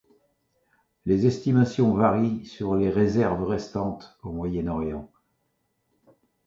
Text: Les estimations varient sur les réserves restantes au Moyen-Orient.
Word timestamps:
Les 1.05 1.27
estimations 1.27 1.93
varient 1.93 2.43
sur 2.43 2.73
les 2.73 2.89
réserves 2.89 3.43
restantes 3.43 4.17
au 4.23 4.31
Moyen-Orient. 4.31 5.11